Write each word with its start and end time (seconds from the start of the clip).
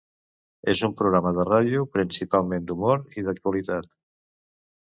És 0.71 0.79
un 0.87 0.95
programa 1.01 1.33
de 1.39 1.45
ràdio 1.49 1.83
principalment 1.97 2.65
d'humor 2.71 3.05
i 3.23 3.29
d'actualitat. 3.29 3.93